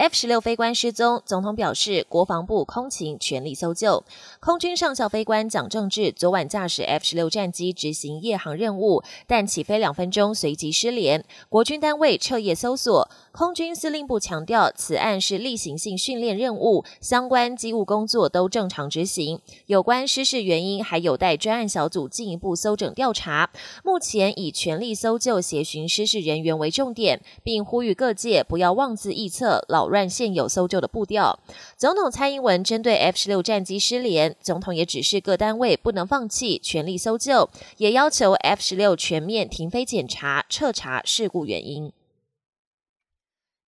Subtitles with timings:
[0.00, 4.02] F 十六飞官失踪，总统表示国防部空勤全力搜救。
[4.40, 13.10] 空军上校飞官蒋正志昨晚驾驶 F 十六战机执行夜航任务，但起飞两分钟随即失联，国军单位彻夜搜索。
[13.32, 19.38] 空军司令部强调，此案是例行性训练任务，相关机务工作都正常执行。
[19.66, 23.50] 有关失事原因还有待专案小组进一步搜证调查。
[23.84, 31.38] 目前以全力搜救、协寻失事人员为重点，并呼吁各界不要妄自臆测、老乱现有搜救的步调。
[31.76, 41.92] 总统蔡英文针对 F 十六战机失联，总统也指示各单位不能放弃，全力搜救，也要求 F 十六全面停飞检查、彻查事故原因。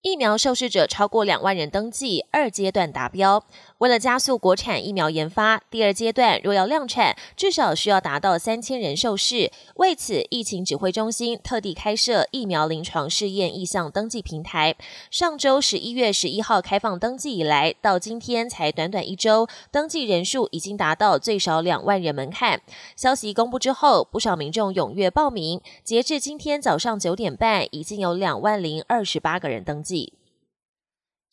[0.03, 3.43] 疫苗受试者超过两万人登记，二阶段达标。
[3.77, 9.51] 为了加速国产疫苗研发，第二阶段若要量产，至少需要达到三千人受试。
[9.75, 14.75] 为此，疫情指挥中心特地开设疫苗临床试验意向登记平台。
[15.11, 22.59] 上周十一月十一号开放登记以来，到今天才短短一周，登记人数已经达到最少两万人门槛。
[22.95, 25.61] 消息公布之后，不少民众踊跃报名。
[25.83, 29.90] 截至今天早上九点半，已经有两万零二十八个人登记。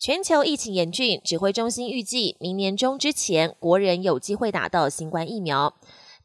[0.00, 5.74] 全球疫情严峻，指挥中心预计明年中之前，国人有机会打到新冠疫苗。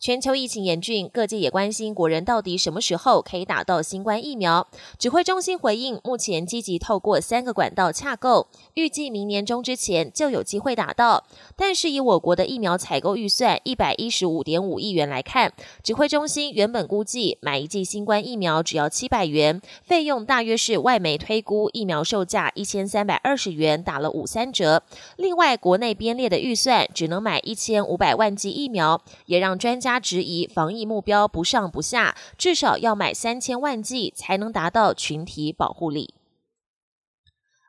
[0.03, 4.67] 全球疫情严峻，各界也关心国人到底什么时候可以打到新冠疫苗。
[4.99, 11.23] 指挥中心回应，目前积极透过三个管道洽购，预计明年中之前就有机会打到。
[11.55, 24.83] 但是以我国的疫苗采购预算一百一十五点五亿元来看，指挥中心原本估计买一剂新冠疫苗只要七百元，费用大约是外媒推估疫苗售价一千三百二十元，打了五三折。
[25.15, 29.92] 另外，国内编列的预算只能买一千五百万剂疫苗，也让专家。
[29.94, 36.15] 他质疑防疫目标不上不下，至少要买三千万剂才能达到群体保护力。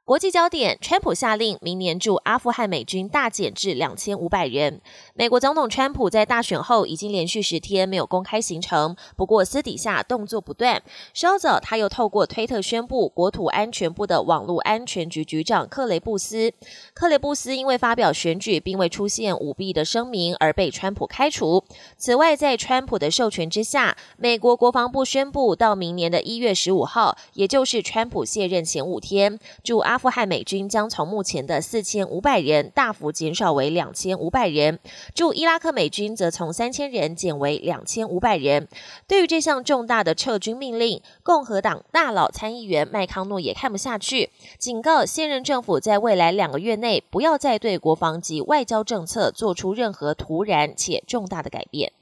[0.07, 4.83] 国际焦点：川普下令明年驻阿富汗美军大减至两千五百人。
[5.15, 10.83] 美国总统川普在大选后已经连续十天没有公开行程，不过私底下动作不断。
[11.15, 16.53] 稍早，他又透过推特宣布，国土安全部的网络安全局局长克雷布斯，
[16.93, 21.65] 克雷布斯因为发表选举并未出现舞弊的声明而被川普开除。
[21.97, 29.94] 此外，在川普的授权之下，美国国防部宣布，到明年的一月十五号，也就是川普卸任前五天，驻阿。
[29.95, 34.81] 阿富汗美军将从目前的四千五百人大幅减少为两千五百人，
[35.15, 38.67] 驻伊拉克美军则从三千人减为两千五百人。
[39.07, 51.93] 对于这项重大的撤军命令，共和党大佬参议员麦康诺也看不下去，警告现任政府在未来两个月内不要再对国防及外交政策做出任何突然且重大的改变。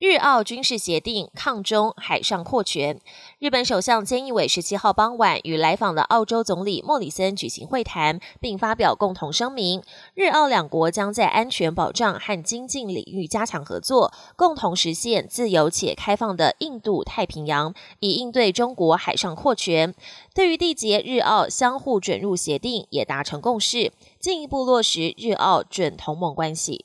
[0.00, 3.00] 日澳军事协定抗中海上扩权。
[3.38, 9.82] 日本首相菅义伟十七号傍晚与来访的澳洲总理莫里森举行会谈，并发表共同声明。
[10.14, 19.94] 日澳两国将在安全保障和经济领域加强合作，共同实现自由且开放的印度太平洋，以应对中国海上扩权。
[20.34, 26.84] 对于缔结日澳相互准入协定，也达成共识，进一步落实日澳准同盟关系。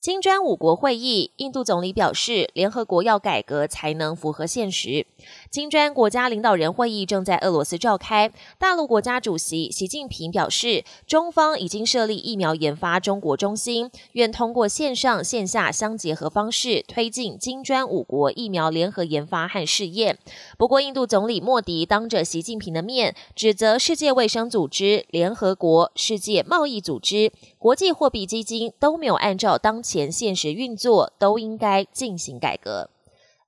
[0.00, 5.06] 金砖五国会议，印度总理表示，联合国要改革才能符合现实。
[5.50, 20.16] 金砖国家领导人会议正在俄罗斯召开，大陆国家主席习近平表示，中方已经设立疫苗研发中国中心，愿通过线上线下相结合方式，推进金砖五国疫苗联合研发和试验。
[20.56, 29.82] 不过，印度总理莫迪当着习近平的面，指责世界卫生组织、联合国、世界贸易组织、国际货币基金都没有按照当。
[29.90, 32.88] 前现实运作都应该进行改革。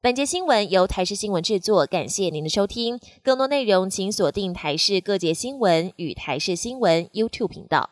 [0.00, 2.98] 本节新闻由台视新闻制作，感谢您的收听。
[3.22, 7.90] 更多内容请锁定台视各界新闻与台视新闻 YouTube 频道。